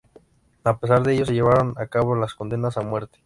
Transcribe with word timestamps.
A 0.63 0.79
pesar 0.79 1.03
de 1.03 1.13
ello, 1.13 1.25
se 1.27 1.33
llevaron 1.35 1.75
a 1.77 1.85
cabo 1.85 2.15
las 2.15 2.33
condenas 2.33 2.75
a 2.75 2.81
muerte. 2.81 3.19